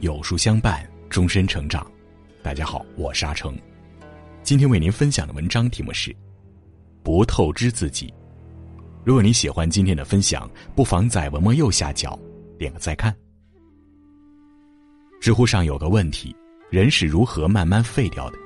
[0.00, 1.86] 有书相伴，终身成长。
[2.42, 3.54] 大家好，我是阿成。
[4.42, 6.14] 今天为您分享的文章题目是
[7.04, 8.12] “不透支自己”。
[9.04, 12.18] 如果你喜欢今天的分享，不妨在文末右下角
[12.58, 13.14] 点个再看。
[15.20, 16.34] 知乎上有个问题：
[16.70, 18.38] 人是如何慢慢废掉的？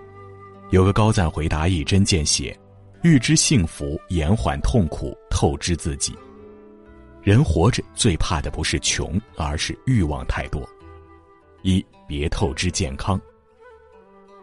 [0.71, 2.59] 有个高赞回答一针见血：
[3.03, 6.15] 预知幸福，延缓痛苦，透支自己。
[7.23, 10.69] 人活着最怕的不是穷，而是欲望太多。
[11.63, 13.21] 一别透支健康。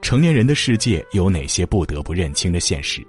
[0.02, 3.06] 成年人的世界有哪些不得不认清的现实？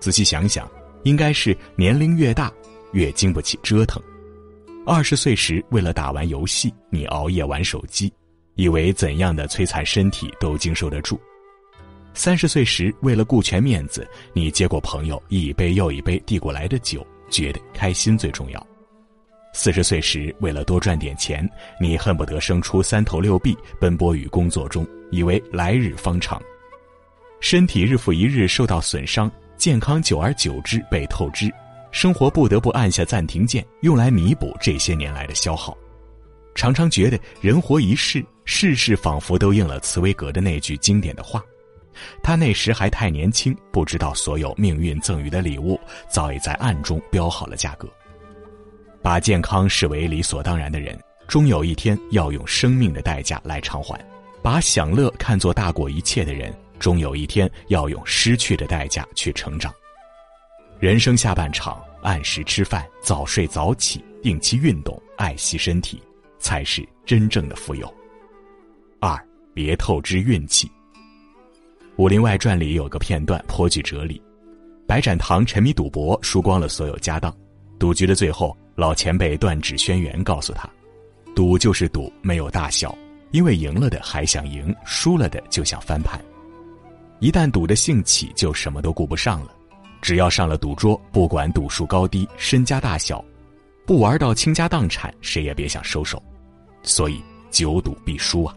[0.00, 0.68] 仔细想想，
[1.04, 2.52] 应该是年龄越大，
[2.92, 4.02] 越经不起折腾。
[4.84, 8.12] 二十岁时，为了打完游戏，你熬夜玩手机，
[8.56, 11.16] 以为怎样的摧残身体都经受得住；
[12.14, 18.66] 三十岁时，为了顾全面子，你接过朋友一杯又一杯递过来的酒，觉得开心最重要。
[19.54, 21.48] 四十岁时，为了多赚点钱，
[21.80, 26.40] 你恨不得生出三头六臂，奔波于工作中，以为来日方长。
[27.40, 31.52] 身体日复一日受到损伤，健康久而久之被透支，
[31.90, 35.76] 生活不得不按下暂停键，用来弥补这些年来的消耗。
[36.54, 41.42] 常常觉得人活一世，世事仿佛都应了茨威格的那句经典的话：
[42.22, 47.88] 他那时还太年轻，不知道所有命运赠予的礼物，早已在暗中标好了价格。
[49.02, 53.98] 把健康视为理所当然的人，终有一天要用生命的代价来偿还；
[54.42, 59.72] 把享乐看作大过一切的人，终有一天要用失去的代价去成长。
[60.78, 66.00] 人生下半场，按时吃饭，早睡早起，定期运动，爱惜身体，
[66.38, 67.92] 才是真正的富有。
[69.00, 69.16] 二，
[69.52, 70.66] 别透支运气。
[72.02, 74.20] 《武林外传》里有个片段颇具哲理：
[74.88, 77.32] 白展堂沉迷赌博，输光了所有家当，
[77.78, 78.56] 赌局的最后。
[78.74, 80.68] 老前辈断指轩辕告诉他
[81.36, 82.92] ：“赌就是赌，没有大小，
[83.30, 86.20] 因为赢了的还想赢，输了的就想翻盘。
[87.20, 89.54] 一旦赌的兴起，就什么都顾不上了。
[90.00, 93.24] 只要上了赌桌，不管赌术高低、身家大小，
[93.86, 96.20] 不玩到倾家荡产，谁也别想收手。
[96.82, 98.56] 所以久赌必输啊！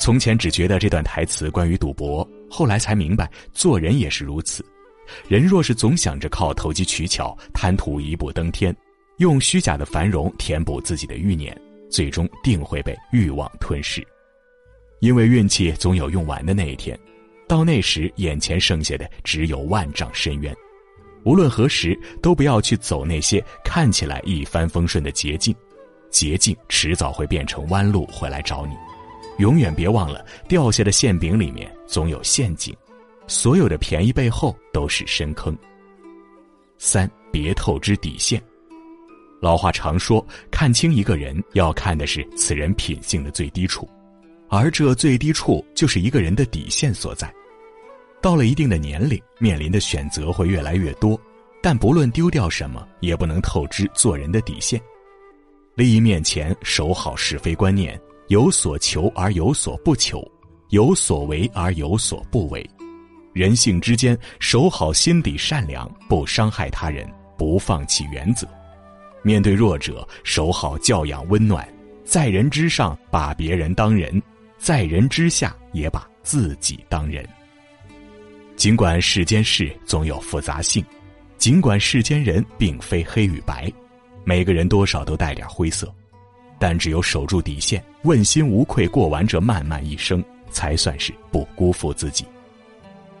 [0.00, 4.64] 从前只觉得这段台词关于赌博，后来才明白，做人也是如此。
[5.28, 8.74] 人若是总想着靠投机取巧、贪图一步登天，
[9.18, 11.54] 用虚假的繁荣填补自己的欲念，
[11.90, 14.02] 最终定会被欲望吞噬。
[15.00, 16.98] 因为运气总有用完的那一天，
[17.46, 20.54] 到那时，眼前剩下的只有万丈深渊。
[21.24, 25.54] 无论何时，都不要去走那些看起来一帆风顺的捷径，
[26.10, 28.74] 捷径迟早会变成弯路回来找你。
[29.40, 32.76] 永远别忘了，掉下的馅饼里面总有陷阱，
[33.26, 35.56] 所有的便宜背后都是深坑。
[36.76, 38.40] 三，别透支底线。
[39.40, 43.88] 老话常说，看清一个人要看的是此人品性的最低处，
[44.50, 47.32] 而这最低处就是一个人的底线所在。
[48.20, 51.18] 到了一定的年龄，面临的选择会越来越多，
[51.62, 54.78] 但不论丢掉什么，也不能透支做人的底线。
[55.74, 57.98] 利益面前，守好是非观念，
[58.30, 60.24] 有所求而有所不求，
[60.68, 62.64] 有所为而有所不为。
[63.32, 68.46] 人性之间，守好心底善良，不伤害他人，不放弃原则。
[69.24, 71.68] 面对弱者，守好教养温暖，
[72.04, 74.22] 在人之上把别人当人，
[74.58, 77.28] 在人之下也把自己当人。
[78.54, 80.84] 尽管世间事总有复杂性，
[81.36, 83.68] 尽管世间人并非黑与白，
[84.22, 85.92] 每个人多少都带点灰色，
[86.60, 92.26] 但只有守住底线，问心无愧过完这漫漫一生，才算是不辜负自己。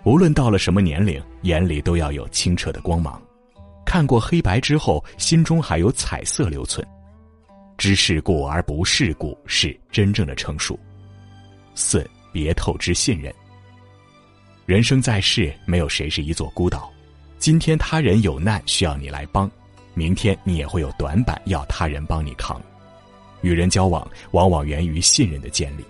[0.04, 3.20] 无论到了什么年龄，眼里都要有清澈的光芒。
[3.86, 6.86] 看过黑白之后，心中还有彩色留存。
[7.78, 10.78] 知世故而不世故，是真正的成熟。
[11.74, 13.34] 四，别透支信任。
[14.66, 16.92] 人生在世，没有谁是一座孤岛。
[17.38, 19.50] 今天他人有难需要你来帮，
[19.94, 22.60] 明天你也会有短板要他人帮你扛。
[23.42, 25.84] 与人交往，往往源于信任的建立，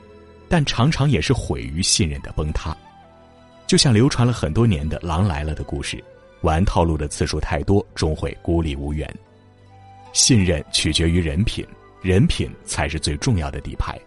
[0.48, 2.76] 但常常也是毁于信任的崩塌。
[3.66, 6.02] 就像流传了很多年的《狼来了》的故事。
[6.42, 9.06] 玩套路的次数太多，终会孤立无援。
[10.14, 11.66] 信任取决于人品，
[12.00, 14.00] 人品才是最重要的底牌。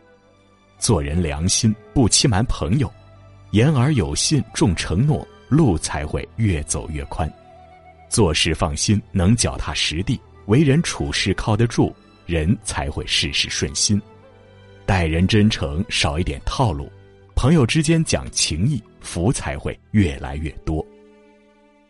[0.80, 2.92] 做人良心，不欺瞒朋友，
[3.51, 7.31] 言而有信，重承诺，路才会越走越宽。
[8.10, 11.95] 做事放心，能脚踏实地，为人处事靠得住，
[12.25, 14.02] 人才会事事顺心。
[14.86, 16.92] 待人真诚，少一点套路，
[17.36, 20.86] 朋友之间讲情义，福才会越来越多。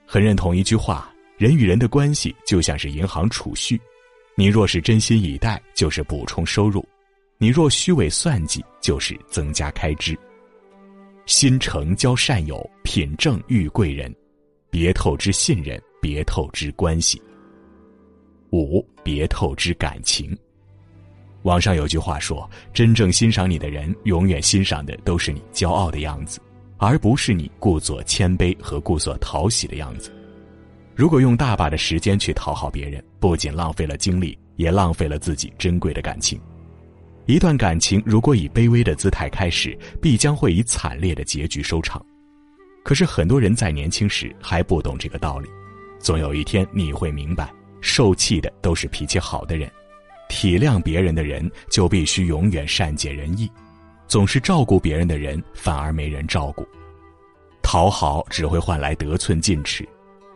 [0.05, 3.79] 很认同一句话：人与人的关系就像是银行储蓄，
[4.35, 6.83] 你若是真心以待，就是补充收入；
[7.37, 10.17] 你若虚伪算计，就是增加开支。
[11.25, 14.13] 心诚交善友，品正遇贵人，
[14.69, 17.21] 别透支信任，别透支关系。
[18.53, 20.37] 五，别透支感情。
[21.41, 26.39] 网上有句话说：“真正欣赏你的人，永远欣赏的都是你骄傲的样子，
[26.77, 30.13] 而不是你故作谦卑和故作讨喜的样子。”
[30.95, 36.39] 如果用大把的时间去讨好别人，不仅浪费了精力，也浪费了自己珍贵的感情。
[37.25, 42.05] 一段感情如果以卑微的姿态开始，必将会以惨烈的结局收场。
[42.83, 45.49] 可是很多人在年轻时还不懂这个道理，
[45.97, 47.51] 总有一天你会明白，
[47.83, 49.69] 受气的都是脾气好的人。
[50.29, 53.47] 体谅别人的人就必须永远善解人意，
[54.07, 56.67] 总是照顾别人的人反而没人照顾。
[57.61, 59.87] 讨好只会换来得寸进尺，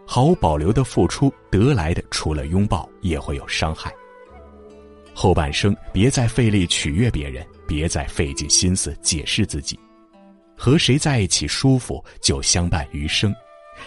[0.05, 3.91] 毫无保留的付出得来的除了拥抱也会有伤害。
[5.15, 9.79] 后半生别再费力取悦别人，别再费尽心思解释自己。
[10.55, 13.33] 和谁在一起舒服就相伴余生，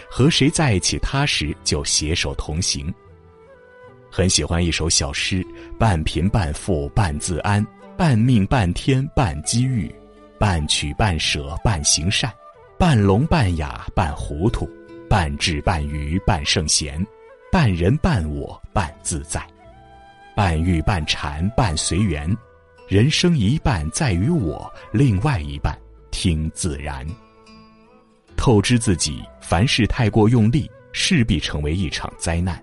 [0.09, 2.93] 和谁在一起踏实就携手同行。
[4.11, 5.45] 很喜欢一首小诗：
[5.79, 7.65] 半贫半富半自安，
[7.97, 9.89] 半命半天半机遇，
[10.37, 12.29] 半取半舍半行善，
[12.77, 14.69] 半聋半哑半糊涂，
[15.09, 17.01] 半智半愚半圣贤，
[17.49, 19.41] 半人半我半自在，
[20.35, 22.29] 半欲半禅半随缘。
[22.89, 25.79] 人生一半在于我，另外一半
[26.11, 27.07] 听自然。
[28.35, 32.61] 透支自己，凡事太过用力，势必成为一场灾难。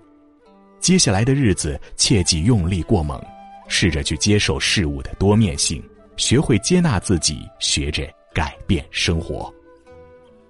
[0.79, 3.21] 接下来的日子，切忌用力过猛，
[3.67, 5.83] 试着去接受事物的多面性，
[6.17, 9.53] 学会接纳自己，学着改变生活。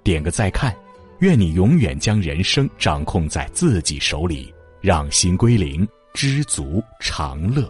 [0.03, 0.75] 点个再看，
[1.19, 7.69] 愿你永远将人生掌控在自己手里，让心归零，知足常乐。